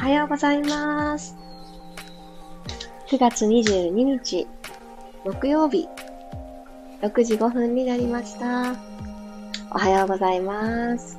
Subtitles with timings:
[0.00, 1.36] はようございます。
[3.08, 4.46] 9月22日、
[5.26, 5.90] 木曜日、
[7.02, 8.76] 6時5分になりました。
[9.70, 11.18] おはようございます。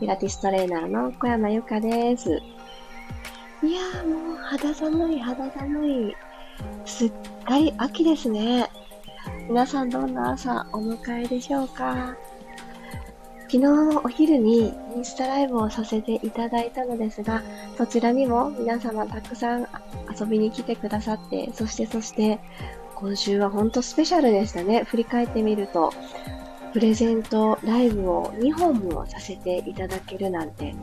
[0.00, 2.30] ピラティストレーナーの小山由かです。
[3.62, 6.16] いやーもう肌寒い肌寒い。
[6.84, 7.12] すっ
[7.44, 8.68] かり秋ですね。
[9.48, 12.16] 皆さんどんな朝お迎えでしょうか？
[13.48, 13.66] 昨日
[14.04, 17.42] お昼にインスタライブをさせていただいたのですが、
[17.76, 19.68] そちらにも皆様たくさん
[20.18, 22.40] 遊びに来てくださって、そしてそして、
[22.94, 24.84] 今週は本当スペシャルでしたね。
[24.84, 25.92] 振り返ってみると、
[26.72, 30.74] プレゼントライブを2本もさせていただけるなんて、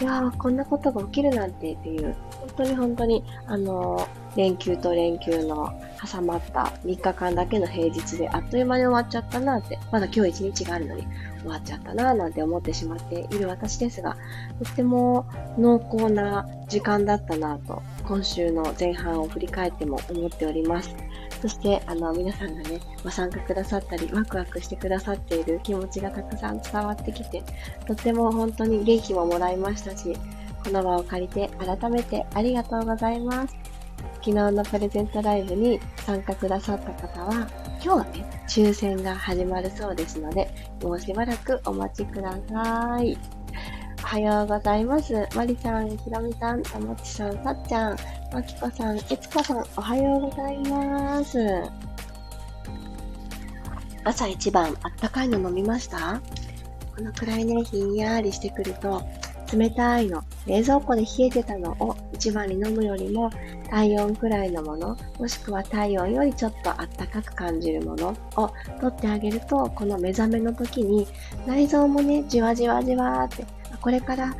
[0.00, 11.04] いやー、こんなことが起きるなんてっていう、本当に本当に、あのー、連休と連休の挟まった3日間だけの平日であっという間に終わっちゃったなって、まだ今日1日があるのに
[11.40, 14.16] 終わっちゃったななんて思ってしまっている私ですが、
[14.62, 15.26] とっても
[15.58, 20.94] 濃厚な時間だったなと、今週の前半を振り返っても思っております。
[21.40, 27.42] そして、あの、皆さんがね、ご参加くださったり、ワクワクしてくださっている気持ちがたくさん伝わってきて、
[27.86, 30.16] とっても本当に元気ももらいましたし、
[30.64, 33.56] この場を借りて改めてありがとうございます。
[34.14, 37.48] 昨日のプレゼントライブに参加くださった方は、
[37.80, 40.50] 今日はね、抽選が始まるそうですので、
[40.82, 43.37] もうしばらくお待ちください。
[44.08, 45.28] おはようございます。
[45.36, 47.96] まりさん、ひろみさん、たもちさん、さっちゃん、
[48.32, 51.38] まきこさん、えつこさん、おはようございます。
[54.04, 56.22] 朝一番あったかいの飲みました？
[56.96, 59.02] このくらいね、ひんやりしてくると、
[59.52, 63.30] 冷たいの、冷蔵庫で冷えてたのを一番に飲むよりも、
[63.68, 71.06] 体温くらいのもの、もしくは体温よりちょっとあったかく感じるものを取ってあげると、この目覚めの時に
[71.46, 74.34] 内臓もね、じわじわじわーって、これから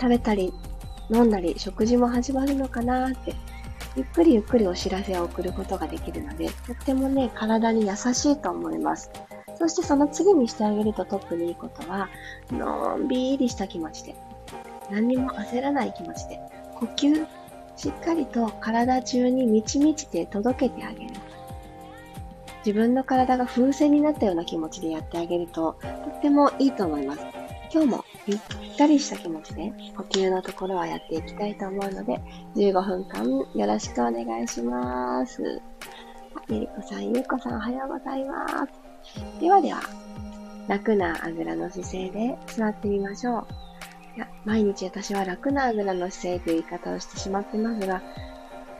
[0.00, 0.52] 食べたり
[1.10, 3.34] 飲んだり食事も始まるのかなって、
[3.96, 9.10] ゆっくりゆっくりお知らせを送ることができるので、とってもね、体に優しいと思います。
[9.56, 12.08] そしてその次にしてあげると特にいいことは、
[12.50, 14.16] のんびりした気持ちで、
[14.90, 16.40] 何にも焦らない気持ちで、
[16.74, 17.26] 呼吸、
[17.76, 21.10] しっかりと体中に満ち満ちて届けてあげる。
[22.66, 27.20] 自分の体が風船になったような気持ちでやってあげると、とってもいいと思います。
[27.74, 28.38] 今日もゆっ
[28.78, 32.20] たりした気持ちで呼吸のところはやっていきたいと思うので、
[32.54, 35.60] 15分間よろしくお願いします。
[36.48, 38.46] ゆりこさん、ゆうこさん、おはようございま
[39.02, 39.40] す。
[39.40, 39.80] ではでは、
[40.68, 43.46] 楽なあぐらの姿勢で座ってみましょう。
[44.18, 48.00] いや、毎日私は楽なあぐらの姿勢という言い方をしてしまってますが、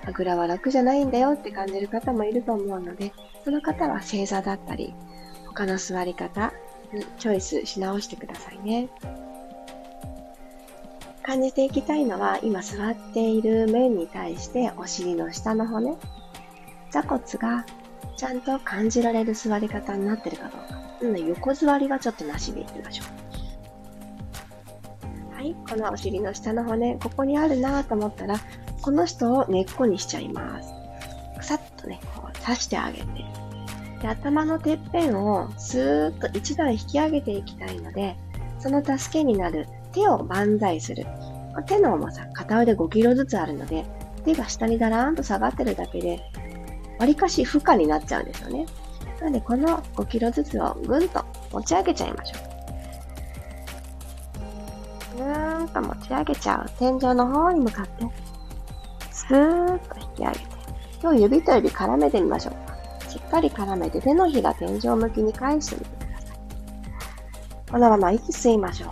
[0.07, 3.13] あぐらは楽じゃないんだよって感じる方もいると思うので、
[3.45, 4.95] その方は正座だったり、
[5.49, 6.53] 他の座り方
[7.19, 8.89] チョイスし直してくださいね。
[11.23, 15.97] 感じていきたいのは、今座っている面に対してお尻の下の骨、
[16.91, 17.65] 座骨が
[18.17, 20.59] ちゃんと感じられる座り方になってるかどうか。
[21.03, 23.05] なので横座りはちょっとなしでいきましょ
[25.33, 25.43] うは。
[25.43, 28.37] いこのお尻の下の骨、ここにあるなと思ったら、
[28.83, 30.75] この人を根っこにしちゃいます。
[31.39, 33.05] くさっとね、こう刺してあげて。
[34.05, 38.15] で頭のてっぺんをスーッと一段引き上げていきたいので、
[38.59, 41.07] その助けになる手を万歳する。
[41.67, 43.87] 手の重さ、片腕5キロずつあるので、
[44.27, 46.21] 手が下にだらーんと下がってるだけで、
[46.99, 48.67] わりかし負荷になっちゃうんですよね。
[49.23, 52.39] なので、この5キロずつをぐんと持ち上げちゃいましょ
[55.15, 55.17] う。
[55.17, 56.71] ぐーんと持ち上げちゃう。
[56.79, 58.07] 天井の方に向かって、
[59.11, 60.41] スーッと引き上げて。
[61.01, 62.64] 今日指と指絡めてみましょう。
[63.15, 66.39] しっかり絡めて手のひら天井向きに返してみてください。
[67.71, 68.89] このまま息吸いましょう。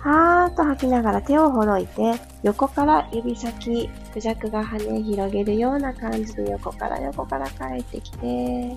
[0.00, 8.76] はーっと吐きながら手をほどいて、横から指先、クジャクが羽広げるような感じで横から横から帰ってきて、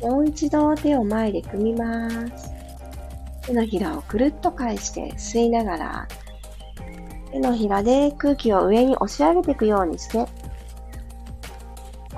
[0.00, 2.52] もう一度手を前で組みます。
[3.46, 6.08] 手のひらをくるっと返して吸いながら、
[7.30, 10.26] 手のひらで空気を上に押し上げていくようにして、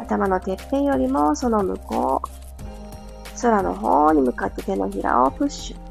[0.02, 5.82] 頭のてっぺんよりもその向こう、空の方に向かって手のひらをプッシュ。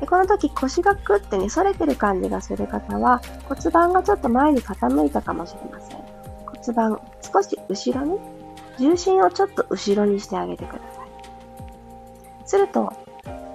[0.00, 5.98] でこの時腰がクッてね、反れてる感じがする方は骨盤がちょっと前に傾いたかもしれません。
[6.46, 8.18] 骨盤少し後ろに、
[8.78, 12.48] 重心をちょっと後ろにしてあげてください。
[12.48, 12.92] すると、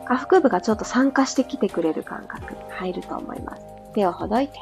[0.07, 3.63] 下腹部がちょっと酸化してきてくれる感覚入ると思います。
[3.94, 4.53] 手をほどいて。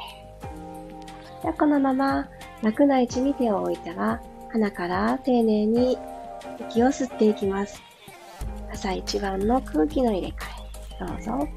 [1.42, 2.26] じゃこのまま
[2.64, 5.98] 楽な位置に手を置いたら、鼻から丁寧に
[6.70, 7.82] 息を吸っていきます。
[8.72, 10.32] 朝一番の空気の入れ替
[10.98, 11.06] え。
[11.06, 11.48] どうぞ。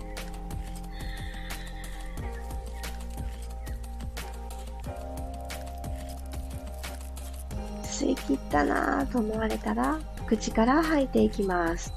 [7.84, 11.94] 吸い切ったなぁと思われたら、口から吐いていきます。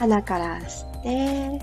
[0.00, 1.60] 鼻から吸って、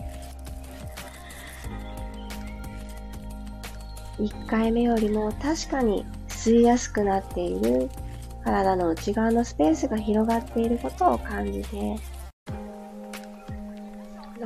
[4.20, 7.90] 1回目よりも確かに吸いやすくなっている
[8.44, 11.96] 体の内側のスペースが広がっていることを感じて、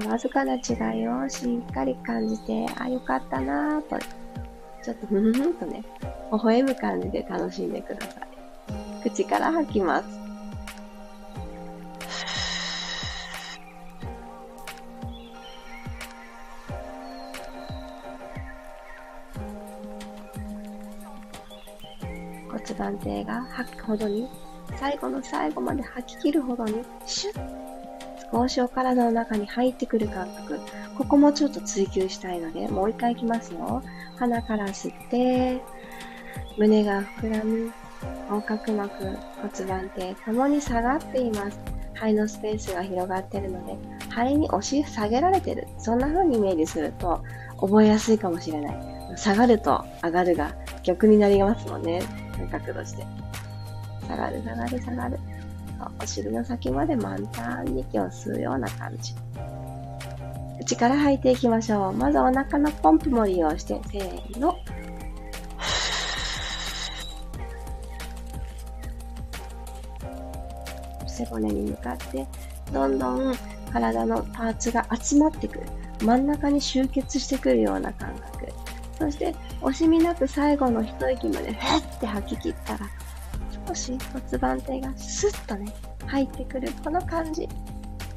[0.08, 0.60] わずかな違
[0.98, 4.00] いをしっかり感じて、あ、よかったなぁと、
[4.82, 9.10] ちょっとふふふんとね、微笑む感じで楽しんでください。
[9.10, 10.21] 口から吐きます。
[23.12, 24.30] 骨盤底が吐くほどに、
[24.78, 27.62] 最後の最後まで吐き切るほどに、シュッ
[28.32, 30.62] 少しお体の中に入ってくる感覚。
[30.98, 33.84] ここもちょっと追求したいので、もう一回いきますよ。
[34.18, 35.62] 鼻から吸って、
[36.58, 37.72] 胸が膨らみ、
[38.30, 39.18] 横隔膜、骨
[39.68, 41.60] 盤底、ともに下がっています。
[41.94, 43.76] 肺のスペースが広がってるので、
[44.10, 45.68] 肺に押し下げられてる。
[45.78, 47.22] そんな風にイメージすると、
[47.60, 49.02] 覚えやすいかもしれない。
[49.18, 52.02] 下がると上がるが逆になりますもんね。
[52.48, 53.06] 感覚として。
[54.08, 55.20] 下がる、下がる、下がる。
[56.00, 59.16] お尻の先まで満タンに息を吸うような感じ。
[60.60, 61.94] 口から吐いていきましょう。
[61.94, 64.56] まずお腹のポンプも利用して、せーの。
[71.08, 72.28] 背骨に向かって、
[72.72, 73.36] どんどん
[73.72, 75.66] 体のパーツが集まってくる。
[76.04, 78.51] 真ん中に集結してくるような感覚。
[79.02, 82.80] そして、惜しみなく最後の一息まで、ふって吐き切ったら、
[83.68, 85.74] 少し骨盤底がスッとね、
[86.06, 87.50] 入ってくるこの感じ。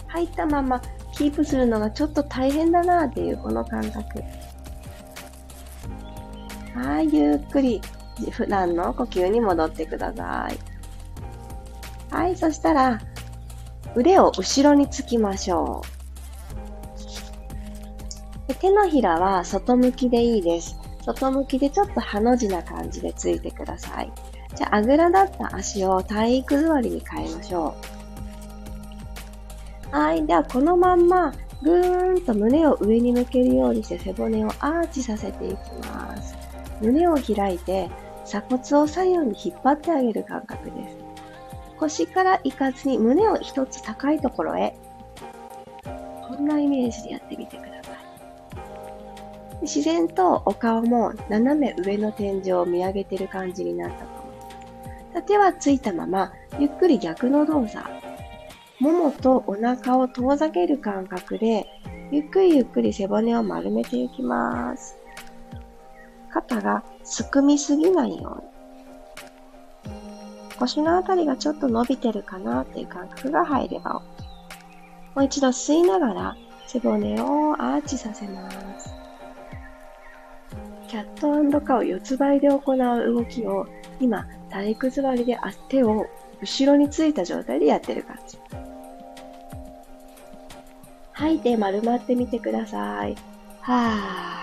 [0.09, 0.83] 入ったまま
[1.13, 4.23] キープするのがちょっと大変だなっていうこの感覚。
[6.75, 7.81] はい、ゆっくり
[8.31, 10.59] 普段の呼吸に戻ってください。
[12.15, 13.01] はい、そしたら
[13.97, 15.94] 腕を後ろにつきましょう。
[18.49, 20.77] で手のひらは外向きでいいです。
[21.05, 24.13] 外向きでちょっとハの字な感じでついてください。
[24.55, 27.75] じゃあ、あぐらだった足を体育座りに変えましょ
[29.93, 29.97] う。
[29.97, 30.27] はい。
[30.27, 31.33] では、このまんま、
[31.63, 35.57] ぐーんと胸を上に向けるようにして背骨をアーチさせていき
[35.89, 36.37] ます。
[36.81, 37.91] 胸を開いて、
[38.25, 40.97] 鎖骨を左右に引っ張ってあげる感覚です。
[41.79, 44.77] 腰からいかずに胸を一つ高いところへ。
[46.29, 47.74] こんなイメージでやってみてください。
[49.63, 54.25] 自然とお顔も斜め上の天井を見上げてる感じになったと
[55.23, 57.85] 手はついたまま、ゆっくり逆の動作。
[58.81, 61.67] ももとお腹を遠ざける感覚で、
[62.11, 64.97] ゆっくりゆっくり背骨を丸めていきます。
[66.31, 68.55] 肩がすくみすぎないように。
[70.59, 74.25] 腰のあたりがちょっと伸びてるかなっていう感覚が入れば OK。
[75.17, 76.37] もう一度吸いながら
[76.67, 78.94] 背骨をアーチさせます。
[80.95, 83.67] キャットカウ四つ倍で行う動きを
[83.99, 85.37] 今体育座りで
[85.69, 86.07] 手を
[86.41, 88.39] 後ろについた状態でやってる感じ。
[91.11, 93.17] 吐いて丸まってみてください。
[93.61, 94.39] は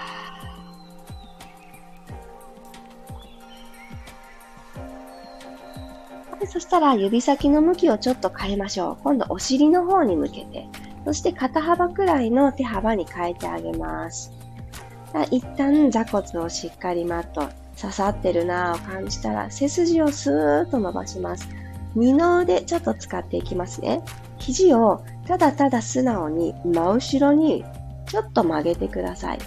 [6.38, 6.46] ぁ。
[6.48, 9.04] そしたら指先の向きをちょっと変えましょう。
[9.04, 10.68] 今度お尻の方に向けて、
[11.06, 14.41] そして肩幅くらいの手幅に変えてあげます。
[15.30, 17.50] 一旦座骨をしっかりマット
[17.80, 21.48] 刺さってるなぁを感じたら背筋をスーッと伸ばします。
[21.96, 24.02] 二の腕ちょっと使っていきますね。
[24.38, 27.66] 肘をただただ素直に真後ろに
[28.08, 29.40] ちょっと曲げてください。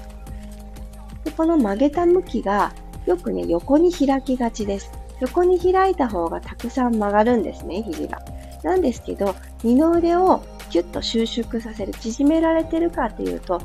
[1.24, 2.72] でこの曲げた向きが
[3.06, 4.90] よくね、横に開きがちです。
[5.20, 8.22] 横に開いた方がたくさん曲がるんですね、肘が。
[8.62, 13.60] なんですけど、二の腕をキュッと収縮させる、縮められてるかっていうと、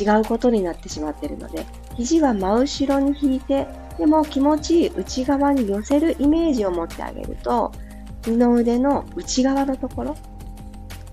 [0.00, 1.66] 違うことになってしまっているので、
[1.96, 3.66] 肘は真後ろに引いて、
[3.98, 7.72] でも気持ちいい内側に寄せるイメージを持ってあげると、
[8.26, 10.16] 二の腕の内側のところ、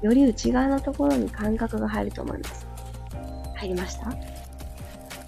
[0.02, 2.68] より内側のところに感覚が入ると思います。
[3.56, 4.14] 入りました？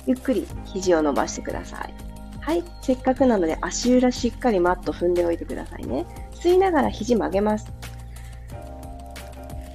[0.05, 1.93] ゆっくり肘を伸ばしてください。
[2.41, 2.63] はい。
[2.81, 6.05] せっかくなので足裏しっかりマット踏んでおいてくださいね。
[6.33, 7.71] 吸いながら肘曲げます。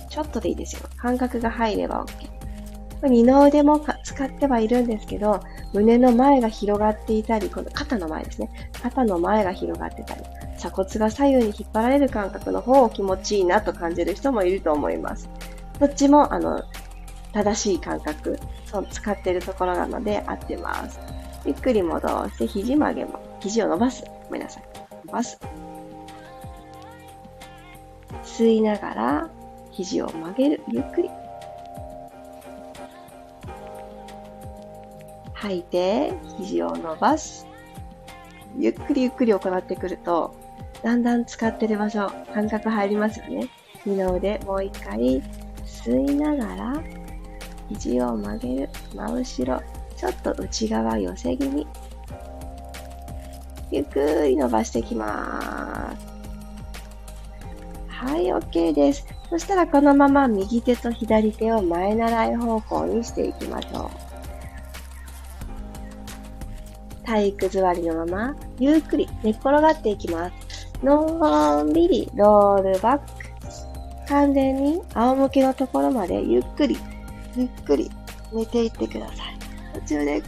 [0.08, 0.82] ちょっとでいいですよ。
[0.96, 2.41] 感覚が入れば OK。
[3.08, 5.40] 二の腕も使ってはいるんですけど、
[5.72, 8.50] 胸の前が広がっていたり、この肩の前ですね。
[8.82, 10.22] 肩の前が広がってたり、
[10.56, 15.28] 鎖骨が左右に引っ張られる感覚の方を気持ちいいなと感じる人もいると思います。
[15.80, 16.62] どっちも、あの、
[17.32, 21.00] 正しい感覚、そう使っているところなので合ってます。
[21.44, 24.04] ゆっくり戻して、肘曲げも、肘を伸ばす。
[24.26, 24.62] ごめんなさい。
[25.06, 25.40] 伸ばす。
[28.22, 29.30] 吸いながら、
[29.70, 30.62] 肘を曲げる。
[30.68, 31.10] ゆっくり。
[35.42, 37.46] 吐いて、肘を伸ばす。
[38.56, 40.32] ゆっくりゆっくり行ってくると、
[40.84, 43.48] だんだん使ってる場所、感覚入りますよね。
[43.84, 45.20] 二の腕、もう一回、
[45.64, 46.82] 吸いながら、
[47.70, 48.68] 肘を曲げる。
[48.94, 49.60] 真後ろ、
[49.96, 51.66] ちょっと内側寄せ気味。
[53.72, 56.06] ゆっくり伸ばしていきます。
[57.88, 59.04] はい、OK です。
[59.28, 64.01] そしたらこのまま右手と左手を前習い方向にしていきましょう。
[67.12, 70.34] 体育座りのまま、ゆっくり寝っ転がっていきます。
[70.82, 73.06] のんびりロールバック。
[74.08, 76.78] 完全に仰向けのところまでゆっくり、
[77.36, 77.90] ゆっくり
[78.32, 79.16] 寝ていってください。
[79.80, 80.22] 途中で、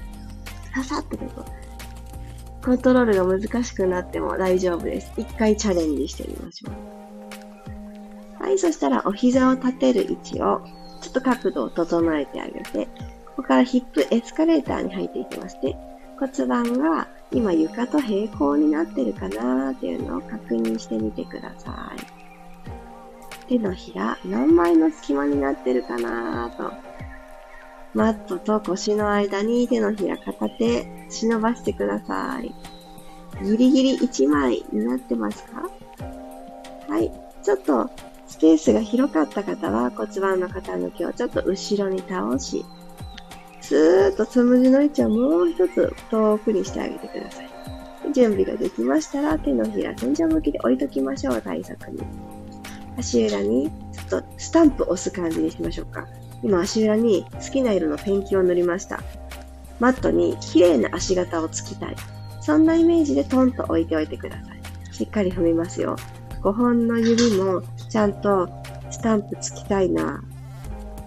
[0.74, 5.10] ささってこう、コントロールが難しくなっても大丈夫です。
[5.16, 6.70] 一回チャレンジしてみましょ
[8.40, 8.42] う。
[8.42, 10.60] はい、そしたらお膝を立てる位置を、
[11.00, 12.84] ちょっと角度を整えてあげて、
[13.24, 15.74] ここからヒップエスカレーターに入っていきまして、
[16.18, 22.00] 骨盤が今床と平行になってるかなっていうのを確認してみてください。
[23.48, 26.72] 手のひら何枚の隙間になってるかなと。
[27.92, 32.54] マットと腰の間に手のひら片手忍ばしてください。
[33.44, 35.68] ギリギリ1枚になってますか？
[36.88, 37.12] はい。
[37.42, 37.90] ちょっと
[38.26, 42.64] スペースが広かった方は骨盤の傾きをちょっと後ろに倒し、
[43.64, 47.48] スーッとつむじの位置をもう一つ遠くにしてあげてください。
[48.12, 52.02] 準備ができましたら、手のひら天井向きで置いときましょう、対策に。
[52.98, 56.06] 足裏に、ちょっとスタンプ押す感じにしましょうか。
[56.42, 59.02] 今、足裏に好きな色のペンキを塗りました。
[59.80, 61.96] マットに綺麗な足型をつきたい。
[62.42, 64.94] そんなイメージでトンと置いておいてください。
[64.94, 65.96] しっかり踏みますよ。
[66.42, 68.46] 5本の指もちゃんと
[68.90, 70.22] スタンプつきたいな。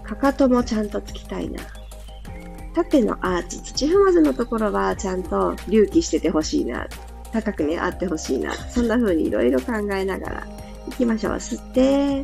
[0.02, 1.60] かかともちゃんとつきたいな。
[2.84, 6.86] 縦のアーチ、土踏まずのところはちゃんと隆起しててほしいな。
[7.32, 8.54] 高くね、あってほしいな。
[8.54, 10.46] そんな風にいろいろ考えながら
[10.86, 11.32] 行きましょう。
[11.34, 12.22] 吸って、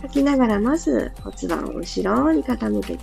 [0.00, 2.98] 吐きながらまず骨盤を後ろに傾けて、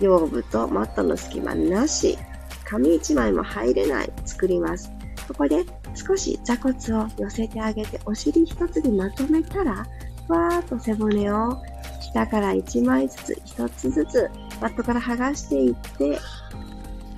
[0.00, 2.16] 腰部とマットの隙間なし、
[2.64, 4.90] 紙一枚も入れない作ります。
[5.28, 9.86] ここで少し座骨を寄せてあげて、お尻一つでまとめたら、
[10.26, 11.58] ふわーっと背骨を
[12.00, 14.30] 下から1枚ずつ、1つずつ、
[14.60, 16.18] マットから剥がしていって、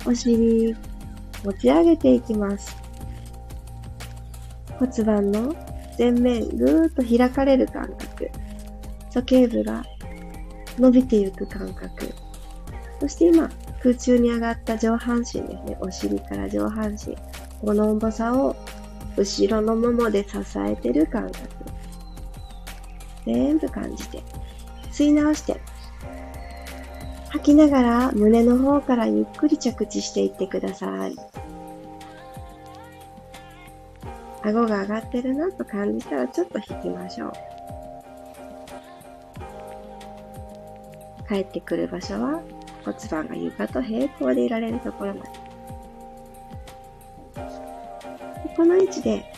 [0.05, 0.75] お尻、
[1.43, 2.75] 持ち上げていきます。
[4.79, 5.55] 骨盤の
[5.97, 8.29] 前面、ぐーっと開かれる感覚。
[9.11, 9.83] 鼠径部が
[10.77, 12.13] 伸びていく感覚。
[12.99, 13.49] そして今、
[13.81, 15.77] 空中に上がった上半身ですね。
[15.79, 17.15] お尻から上半身。
[17.61, 18.55] この重さを
[19.15, 21.47] 後ろのももで支えてる感覚。
[23.25, 24.23] 全部感じて。
[24.91, 25.59] 吸い直して、
[27.37, 31.15] 吐きながら胸の方からゆっくり着地していってください。
[34.43, 37.33] 顎が上がってるなと感じたらちょっと引きましょう。
[41.29, 42.41] 帰ってくる場所は
[42.83, 45.29] 骨盤が床と平行でいられるところまで。
[48.55, 49.31] この位置で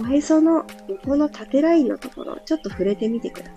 [0.00, 3.54] おへその横の縦ラインのところちょっと触れてみてください。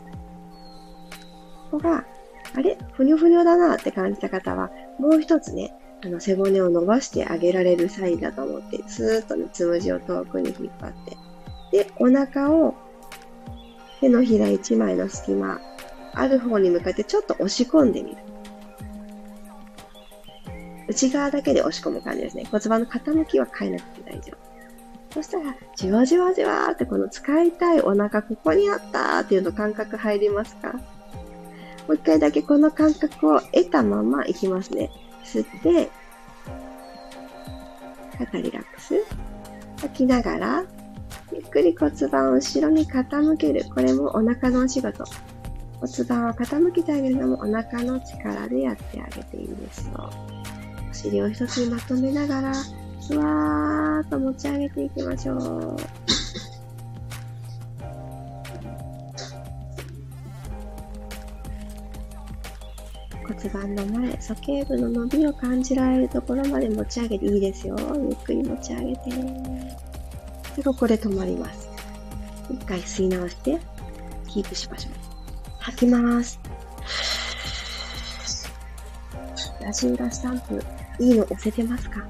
[1.72, 2.06] ここが、
[2.54, 2.78] あれ？
[2.94, 10.94] ふにょふにょだなって感じた方は、もう一つね、あの、背骨を伸ばしてあげられるサインだと思って、スーッとね、つむじを遠くに引っ張っ
[11.72, 11.86] て。
[11.86, 12.76] で、お腹を
[14.00, 15.62] 手のひら一枚の隙間、
[16.14, 18.18] ある方に向かってちょっと押し込んでみる。
[20.90, 22.46] 内側だけで押し込む感じですね。
[22.52, 25.14] 骨盤の傾きは変えなくて大丈夫。
[25.14, 30.82] そしたら、じわじわじわーってこの使いたいお腹ここにあったーっていうの感覚入りますか？
[31.88, 34.90] もう一回だけこの感覚を得たままいきますね。
[35.24, 35.90] 吸って、
[38.18, 39.04] 肩リラックス。
[39.82, 40.64] 吐きながら、
[41.34, 43.66] ゆっくり骨盤を後ろに傾ける。
[43.74, 45.06] これもお腹のお仕事。
[45.80, 50.12] 骨盤を傾けてあげるのもお腹の力でやってあげていいんですよ。
[50.90, 52.54] お尻を一つにまとめながら、
[53.08, 55.76] ふわーっと持ち上げていきましょう。
[63.42, 67.76] 骨盤の前、鼠径部の伸びを感じられるところまで持ち上げていいですよ。
[67.96, 69.10] ゆっくり持ち上げて。
[70.58, 71.68] で、ここで止まります。
[72.52, 73.60] 一回吸い直して、
[74.28, 74.94] キープしましょう。
[75.60, 76.40] 吐きます。
[79.62, 80.64] ラジウラスタンプ、
[81.00, 82.06] いいの押せてますか？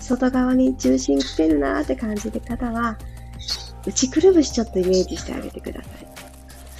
[0.00, 2.98] 外側に重心来てるなーって感じて方は、
[3.86, 6.06] 内くるぶしちょっとイメージしてあげてください。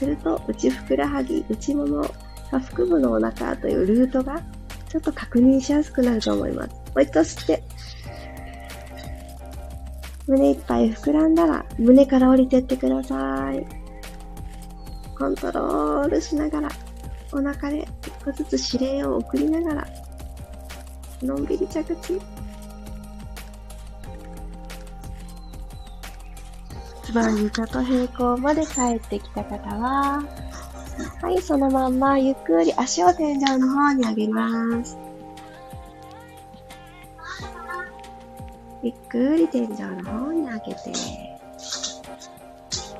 [0.00, 2.02] すると、内ふくらはぎ、内もも、
[2.50, 4.42] 下腹部のお腹というルートが
[4.88, 6.71] ちょっと確認しやすくなると思います。
[6.71, 7.62] もう一度吸って、
[10.26, 13.66] 胸いっぱい膨らんだら、胸から降りてってください。
[15.19, 16.69] コントロールしながら、
[17.33, 19.88] お腹で一個ずつ指令を送りながら、
[21.23, 22.19] のんびり着地。
[27.12, 30.23] 骨盤床と平行まで帰ってきた方は、
[31.21, 34.97] はい、そのまんまゆっくり足を天井の方に上げます。
[38.83, 40.93] ゆっくり天井の方に上げて。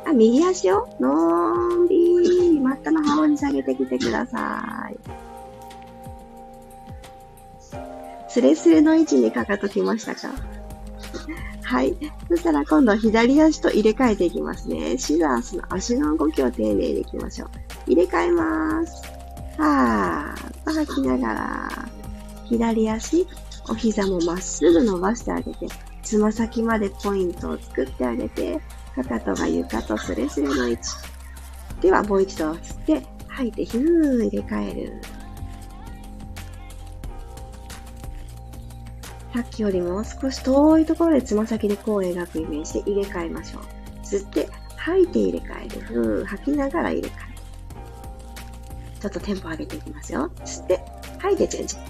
[0.07, 4.97] あ、右足をのんびりマットの方に下げてきてください。
[8.29, 10.33] スレスレの位置にかかときましたか？
[11.71, 11.97] はい。
[12.29, 14.99] そしたら今度左足と入れ替えていきますね。
[14.99, 17.51] シザースの足の動きを丁寧にいきましょう。
[17.87, 19.05] 入れ替えます。
[19.57, 21.69] はーっと吐きながら、
[22.47, 23.25] 左足、
[23.69, 25.69] お膝もまっすぐ伸ばしてあげて、
[26.03, 28.61] つま先までポイントを作ってあげて、
[28.97, 30.83] かかとが床とスレスレの位置。
[31.83, 35.01] では、もう一度吸って、吐いて、ヒュー入れ替える。
[39.33, 43.63] さっきよりも少し遠いところでつま先で弧を描くイメージで入れ替えましょう。
[44.05, 45.81] 吸って、吐いて入れ替える。
[45.83, 47.41] ふー、吐きながら入れ替える。
[49.01, 50.31] ちょっとテンポ上げていきますよ。
[50.45, 50.81] 吸って、
[51.19, 51.77] 吐いてチェンジ。
[51.77, 51.81] 吸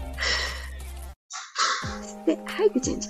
[2.20, 3.08] って、吐いてチェンジ。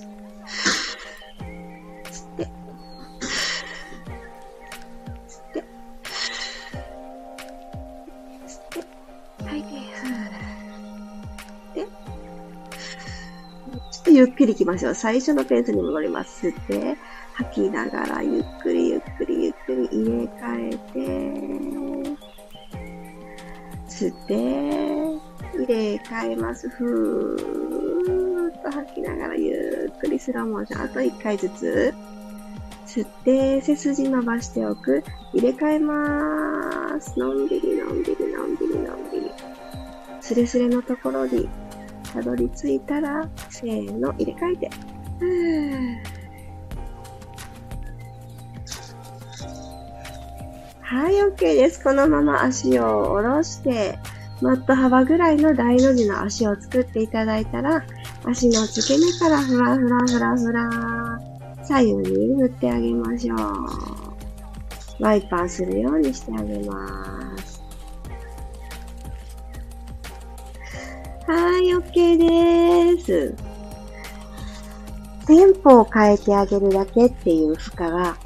[14.11, 14.94] とゆっくりいきましょう。
[14.94, 16.49] 最初のペースに戻ります。
[16.49, 16.96] 吸って、
[17.35, 21.01] 吐きながらゆっくりゆっくりゆっくり入れ替えて、
[23.88, 24.35] 吸って、
[25.57, 26.68] 入れ替えます。
[26.68, 30.83] ふーっと吐きながらゆっくりスローモーション。
[30.83, 31.94] あと1回ずつ。
[32.87, 35.05] 吸って、背筋伸ばしておく。
[35.33, 37.16] 入れ替えます。
[37.16, 39.31] のんびりのんびりのんびりのんびり。
[40.20, 41.49] スレスレのところに
[42.12, 44.70] たどり着いたら、せーの、入れ替えて。
[50.81, 51.83] はい、OK です。
[51.85, 53.99] このまま足を下ろして、
[54.40, 57.85] マット幅ぐらいの大の字の足を作っていただいたら、
[58.25, 60.70] 足の付け根からふらふらふらふら、
[61.62, 63.38] 左右に振ってあげましょう。
[65.01, 67.60] ワイパーするようにしてあげます。
[71.33, 73.35] はい、OK です。
[75.29, 78.16] テンポを変えてあげるだけっていう負荷が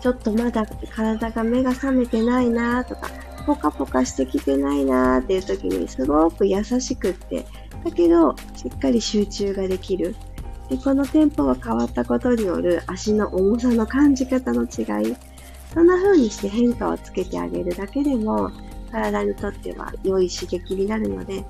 [0.00, 0.64] ちょっとまだ
[0.94, 3.10] 体が目が覚めてないなとか、
[3.46, 7.44] ポカポカしてきてないなっていう時にすごく優しくって、
[7.84, 10.14] だけどしっかり集中ができる。
[10.68, 15.16] で、このテンポが変わったことによる足の重さの感じ方の違い、
[15.74, 18.52] そんな風にして変化をつけてあげるだけでも、
[18.92, 21.44] 体にとっては良い刺激になるので、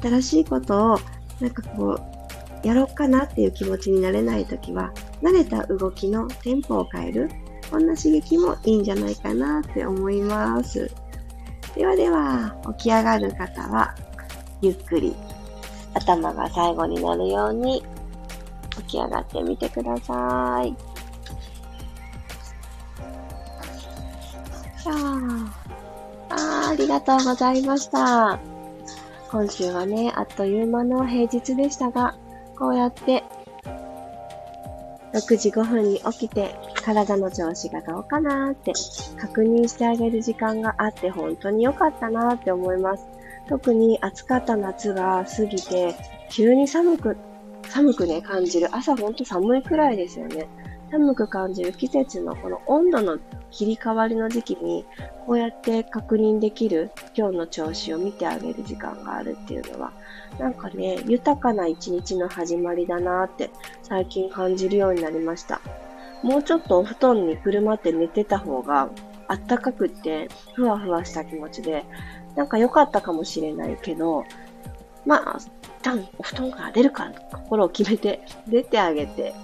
[0.00, 0.98] 新しいことを
[1.40, 1.98] なんかこ
[2.64, 7.30] う、やろうかなっていう気持ちになれないときは、慣れた動きのテンポを変える。
[7.70, 10.90] こんな刺激もいいんじゃないかなって思います。
[11.74, 13.94] ではでは、起き上がる方は、
[14.60, 15.16] ゆっくり
[15.94, 17.82] 頭が最後になるように
[18.76, 20.76] 起き上がってみてください。
[24.84, 25.54] あ
[26.30, 28.51] あありがとうございました。
[29.32, 32.14] 今週はね、あっという間の平日でしたが、
[32.54, 33.24] こうやって
[35.14, 38.74] 6時5分に起きて体の調子がどうかなーって
[39.18, 43.06] 確認してあげる時間があって本当に良かったなーって思います。
[43.48, 45.94] 特に暑かった夏が過ぎて
[46.28, 47.16] 急に寒く、
[47.70, 48.68] 寒くね感じる。
[48.70, 50.46] 朝ほんと寒いくらいですよね。
[50.90, 53.18] 寒く感じる季節のこの温度の
[53.52, 54.84] 切り替わりの時期に
[55.26, 59.92] こうやって確認できる今日の調子を見てあげる時間があるっていうのは
[60.38, 63.50] なんかね豊かな一日の始まりだなって
[63.82, 65.60] 最近感じるようになりました。
[66.22, 68.90] もうちょっとお布団にくるまって寝てた方が
[69.26, 71.84] あったかくってふわふわした気持ちで
[72.36, 74.24] なんか良かったかもしれないけど
[75.04, 75.38] まあ、
[75.82, 79.34] 旦お布団から出るか心を決めて出てあげて、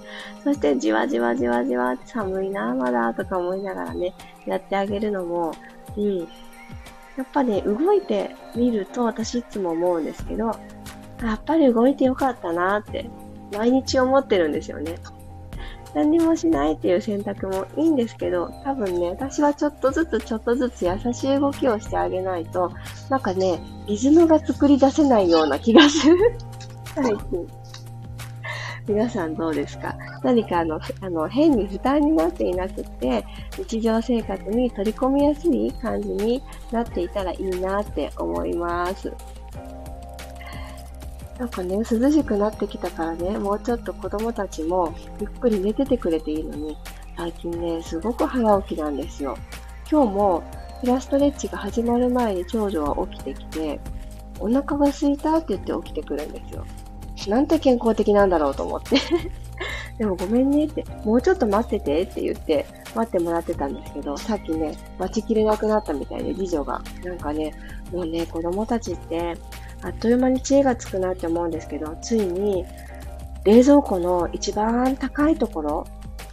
[0.44, 4.14] そしてじわじわじわじわ寒いな、まだとか思いながらね、
[4.46, 5.52] やってあげるのも、
[5.96, 6.18] うん。
[6.20, 6.24] や
[7.24, 10.46] っぱね、動いてみると私いつも思うんですけど、
[11.22, 13.10] やっぱり動いてよかったなって
[13.52, 14.94] 毎日思ってるんですよね。
[15.94, 22.72] 何にもしないっていう選択もいいんですけど、多分ね、私はちょっとずつちょっとずつ優しい動きをしてあげないと、
[23.08, 26.16] なんかね、リズムが作り出せないような気がする。
[26.94, 27.48] 最近。
[28.86, 29.94] 皆さんどうですか？
[30.24, 33.22] 何かあの、あの、変に負担になっていなくて、
[33.58, 39.12] 日常生活に取り込みやすい感じになっていたらいいなって思います。
[41.38, 46.76] なんかね、涼しくなってきたからね、もうちょっと子供たちもゆっくり寝ててくれていいのに、
[47.16, 49.36] 最近ね、すごく早起きなんですよ。
[49.90, 50.42] 今日も
[50.82, 53.80] ピラストレッチが始まる前に長女は起きてきて、
[54.40, 56.66] お腹が空いたって言って起きてくるんですよ。
[57.28, 58.96] なんて健康的なんだろうと思って
[59.98, 66.80] でもごめんねって、もうちょっと待っててって言って待ってもらってたんですけど、さっきね、待ちきれなくなったみたいで、次女が。
[67.04, 67.52] なんかね、
[67.92, 69.36] もうね、子供たちって
[69.82, 72.64] あっという間に知恵がつくなって思うんですけど、ついに
[73.44, 75.86] 冷蔵庫の一番高いところ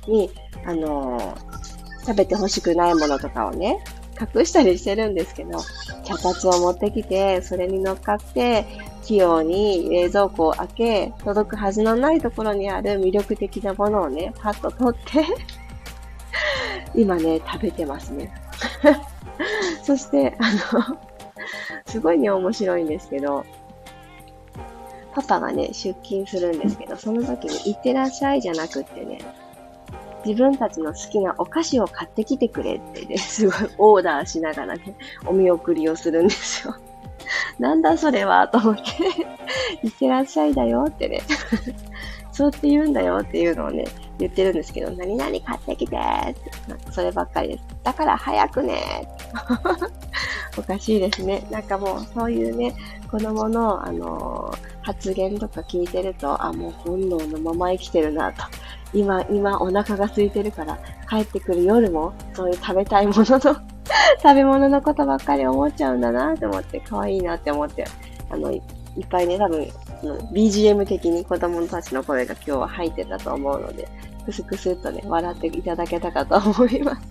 [0.07, 0.29] に、
[0.65, 3.83] あのー、食べてほしくないものとかをね、
[4.19, 5.59] 隠したりしてるんですけど、
[6.03, 8.65] 脚立を持ってきて、それに乗っかって、
[9.03, 15.25] 器用に冷蔵庫を開け、届くはずのないところにある魅力的なものをね、パッと取って
[16.95, 18.33] 今ね、食べてますね。
[19.83, 20.97] そして、あの
[21.85, 23.45] すごいね、面白いんですけど、
[25.13, 29.19] パパがね、出勤するんですけど、その時に行ってらっしゃいじゃなくってね、
[30.25, 36.75] 自分たちの好きなお菓子を買ってきてくれってね、 すごいオーダーしながらね、お見送りをするんですよ。
[37.59, 38.81] なんだそれはと思って
[39.83, 41.21] 行ってらっしゃいだよってね
[42.31, 43.85] そうって言うんだよっていうのをね、
[44.19, 46.41] 言ってるんですけど、何々買ってきてって、
[46.91, 47.63] そればっかりです。
[47.83, 49.07] だから早くね
[50.57, 51.45] おかしいですね。
[51.51, 52.75] なんかもうそういうね、
[53.11, 58.43] 子供の、あのー、発言とか聞いてると、あ、もう本能のまま生きてるなと。
[58.93, 63.39] 今、今お腹が空いてるから、帰ってくる夜も、そういう食べたいものの
[64.23, 67.85] 食べ物のことばっかり思っちゃうんだなと思って、可愛いなって思って、
[68.29, 68.61] あの、いっ
[69.09, 69.67] ぱいね、多分、
[70.31, 73.87] BGM 的に子供たちの声が今日は入ってたと思うので、
[74.25, 77.01] クスクスっとね、笑っていただけたかと思います。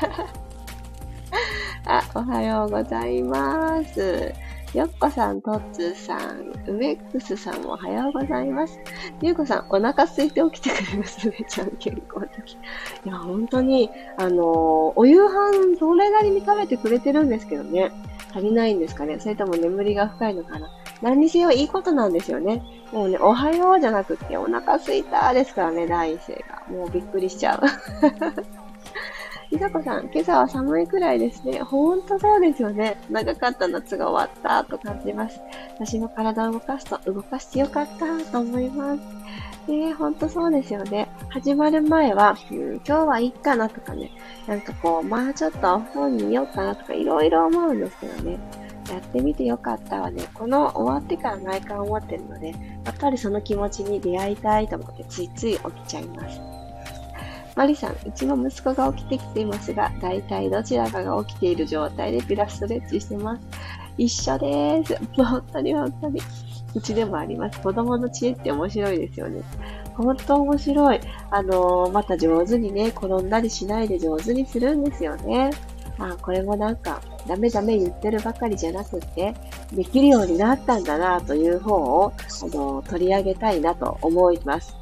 [1.86, 4.32] あ、おはようございます。
[4.74, 8.78] よっこさん、とっつーさん、ウメックスさんおはようございます。
[9.20, 12.52] ゆうこさん、お腹空いて起きてくれますね、 ちゃん健康的。
[12.52, 12.56] い
[13.04, 17.90] や、本当に、あのー、お夕飯、それなりに食べてくれてるんですけどね。
[18.32, 20.70] 足りないんですかねそれとも眠りが深いのかな
[21.02, 22.62] 何にせよいいことなんですよね。
[22.92, 26.62] もうね、おはようじゃなくて、お腹すいたですからね、第一声が。
[26.70, 27.60] もうびっくりしちゃう。
[29.50, 31.60] ひさこさん、今朝は寒いくらいですね。
[31.60, 33.00] ほんとそうですよね。
[33.10, 35.40] 長かった夏が終わったと感じます。
[35.74, 39.00] 私も体を動かすと、動かしてよかったと思います。
[39.70, 41.08] ねほんとそうですよね。
[41.30, 44.12] 始まる前は、うん、今日はいいかなとかね、
[44.46, 48.38] なんかこう、まあちょっと本見ようかなとかいろいろ思うんですけどね。
[48.90, 50.28] やってみてよかったわね。
[50.34, 52.50] この終わってから内観思ってるので、
[52.84, 56.40] やっぱりその気持ちに出会いたいと思ってついつい起きちゃいます。
[57.56, 63.42] マリさん、うちの息子が起きてきていますが、大体どちらかが起きている状態でピラストレッチしてます。
[63.98, 64.96] 一緒です。
[65.16, 66.20] 本当に本当に。
[66.74, 67.60] うちでもあります。
[67.60, 69.42] 子供の知恵って面白いですよね。
[69.94, 71.00] 本当面白い。
[71.30, 75.50] あのー、また上手にね、転んだりしないで上手にするんですよね。
[76.00, 79.34] あ、これもなんか、ダメダメ言ってるばかりじゃなくって、
[79.72, 84.74] できるようになったんだなという方を、あの、取り上げたいなと思います。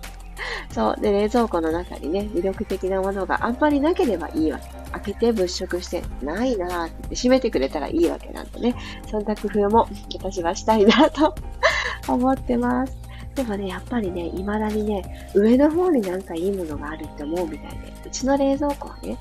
[0.71, 1.01] そう。
[1.01, 4.79] で、冷蔵庫の中にね、魅力的なものがあんまりなければいいわけ。
[4.93, 8.75] 開けて物色して、ないなーってって閉めてくれたらいいわけなんでね。
[9.11, 11.35] そんな工夫も私はしたいなと
[12.07, 12.97] 思ってます。
[13.35, 19.17] でもね、やっぱりね、未だにね、上の方になんかいいものがあるって思うみたいで、うちの冷蔵庫はね、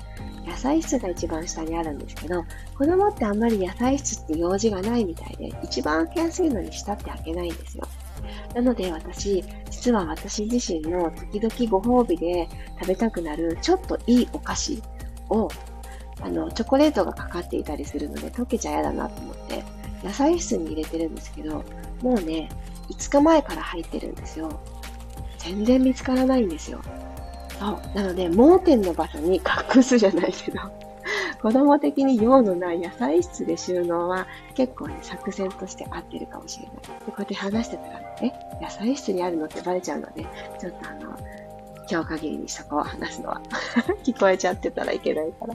[0.48, 2.44] 野菜室が一番下にあるんですけど、
[2.76, 7.86] 子供ってあんまり野菜室って用事がないみたいで、一番開けやすいのに下って開けないんですよ。
[8.54, 12.48] なので私、実は私自身の時々ご褒美で
[12.80, 14.82] 食べたくなるちょっといいお菓子
[15.28, 15.48] を、
[16.22, 19.62] あの、チョコレートがかかっていたりするので溶けちゃ嫌だなと思って、
[20.02, 21.64] 野菜室に入れてるんですけど、
[22.02, 22.48] もうね、
[22.90, 24.60] 5日前から入ってるんですよ。
[25.38, 26.80] 全然見つからないんですよ。
[27.58, 27.96] そう。
[27.96, 29.40] なので、盲点の場所に
[29.74, 30.60] 隠すじゃないけど、
[31.42, 36.76] 子供的に用のない野菜室で収納は結構ね、作戦として合ってるかもしれない。
[36.76, 40.26] でこうやって話してたら、え、野菜室にあるのってバレちゃうので、
[40.60, 41.16] ちょっとあの、
[41.90, 43.40] 今日限りにしとこう、話すのは。
[44.04, 45.54] 聞こえちゃってたらいけないから。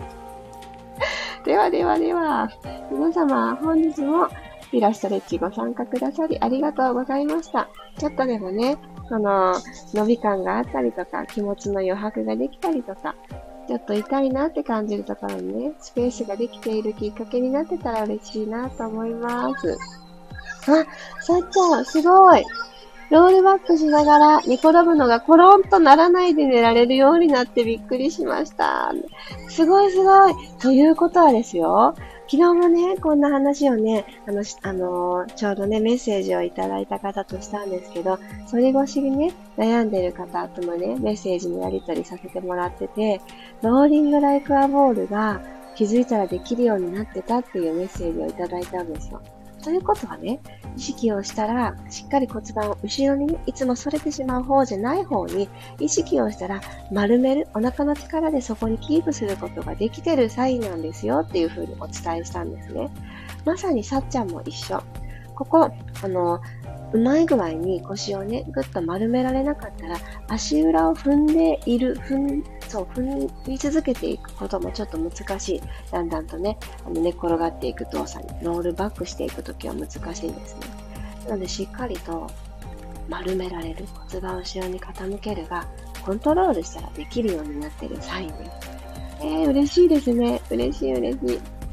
[1.45, 2.49] ではではでは、
[2.91, 4.27] 皆様、本日も
[4.71, 7.69] ピラストレッチご参加くださりありがとうございました。
[7.97, 8.77] ちょっとでもね、
[9.09, 9.53] その、
[9.93, 13.15] 伸び感があったりとか、気持ちの余白ができたりとか、
[13.67, 19.77] ちょっと痛いなって感じるところにね、スペースができているきっかけになってたら嬉しいなと思います。
[20.67, 22.43] あ、さっちゃん、すごい
[23.09, 28.91] ロールバックしながら寝転ぶのがコロンとならないで寝られるようになってびっくりしました。
[29.49, 43.21] すごいすごいということはですよ、昨日もね、こんな話をね、あの、あのちょうどね、メッセージをいただいた方としたんですけど、それ越しにね、悩んでる方ともね、メッセージのやり取りさせてもらってて、
[43.61, 45.41] ローリングライクアボールが
[45.75, 49.21] 気づいたらできるようになってたっていうメッセージをいただいたんですよ。
[49.63, 50.41] ということはね、
[50.75, 55.47] 意識をしたら、しっかり骨盤を後ろに、いつも反れてしまう方じゃない方に、
[55.79, 62.89] 意識をしたら丸める、お腹の力でそこにキープすることができてるサインなんですよっていうふうにお伝えしたんですね。
[63.45, 64.83] まさにさっちゃんも一緒。
[65.35, 65.71] ここ、
[66.03, 66.41] あの、
[66.93, 75.61] うまい具合に腰をね、ぐっと丸められなかったら、足裏を踏んでいる、踏ん、そう、踏み続けていくこともちょっと難しい。
[75.91, 80.61] だんだんとね、あの寝転がっていく動作に、ロールバックしていくときは難しいんですね。
[81.27, 82.29] なので、しっかりと
[83.09, 85.65] 丸められる、骨盤を後ろに傾けるが、
[86.05, 88.71] コントロールしたらできるようになっているサインです。
[89.21, 90.41] えー、嬉しいですね。
[90.51, 91.63] 嬉しい嬉しい。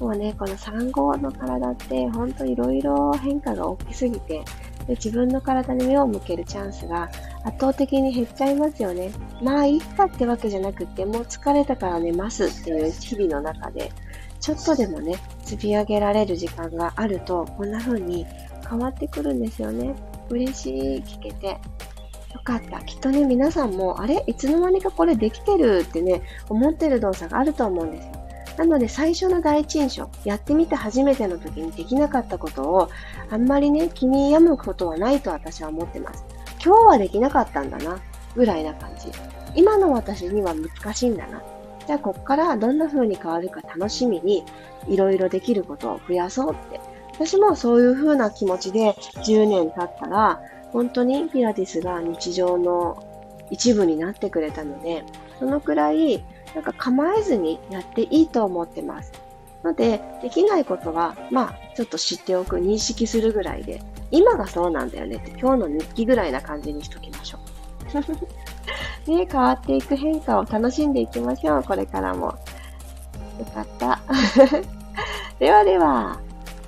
[0.00, 4.44] もうね、この産後の体って、ほんといろいろ変化が大きすぎて、
[4.88, 7.10] で自分の体に目を向けるチャンスが
[7.44, 9.12] 圧倒的に減っちゃいますよね。
[9.42, 13.92] まあ、いいかってわけじゃなくて、もう疲れたから寝ますっていう日々の中で、
[14.40, 18.26] ちょっとでもね、積み上げられる時間があると、こんな風に
[18.68, 19.94] 変わってくるんですよね。
[20.30, 21.46] 嬉しい、聞けて。
[21.48, 22.80] よかった。
[22.80, 24.24] きっとね、皆さんも、あれ？
[24.26, 28.12] いつの間にかこれできてるってね、思ってる動作があると思うんですよ。
[28.58, 32.88] なので最初の第一印象、やってみて初めての時にできなかったことを、
[33.30, 36.24] あんまりね、気に病むことはないと私は思ってます。
[36.62, 38.00] 今日はできなかったんだな、
[38.34, 39.12] ぐらいな感じ。
[39.54, 41.40] 今の私には難しいんだな。
[41.86, 44.44] じゃあこっからどんな風に変わるか楽しみに、
[44.88, 46.80] いろいろできることを増やそうって。
[47.12, 48.94] 私もそういう風な気持ちで
[49.24, 50.40] 10年経ったら、
[50.72, 53.04] 本当にピラティスが日常の
[53.50, 55.04] 一部になってくれたので、
[55.38, 56.24] そのくらい
[56.58, 59.12] なんか構えずにやっていいと思ってます。
[59.62, 67.38] ので、できないことは、まあ、ちょっと知っておく、認識するぐらいで、今がそうなんだよねって、今日の日記ぐらいな感じにしときましょ
[69.06, 69.10] う。
[69.10, 72.26] ね、変わっていく変化を楽しんでいきましょう、これからも。
[72.26, 74.00] よかった。
[75.38, 76.18] ではでは、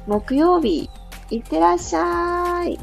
[0.06, 0.88] 木曜日、
[1.30, 2.78] いってらっしゃい。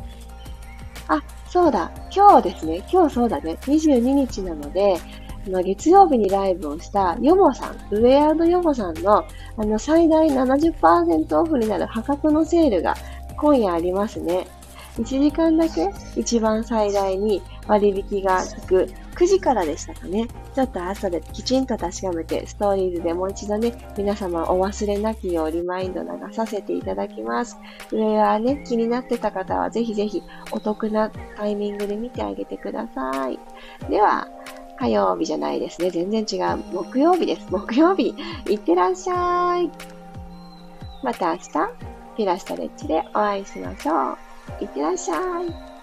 [1.08, 4.98] あ、そうだ、今日ですね、今日そうだね、22日なので、
[5.50, 9.26] の月曜日にライブをしたヨモさん、ウェアードヨモさんの
[9.58, 12.96] あの最大70%オフになる破格のセールが
[13.38, 14.48] 今夜ありますね。
[14.98, 20.28] 1時間だけ一番最大に割引が効く9時からでしたかね。
[20.54, 27.58] ちょっと朝できちんと確かめて、ストーリーズでもう一度ね、皆様お忘れなきようリマインド流させていただきます。
[27.92, 33.40] 上はね、気になってた方はぜひぜひお得なタイミングで見てあげてください。
[33.90, 34.28] では、
[34.80, 35.90] 火曜日じゃないですね。
[35.90, 36.58] 全然違う。
[36.72, 37.48] 木曜日です。
[37.50, 38.16] 木曜日。
[38.48, 39.72] いってらっしゃい。
[41.04, 41.50] また明日、
[42.16, 44.64] ピラストレッチでお会いしましょう。
[44.64, 45.77] いってらっしゃい。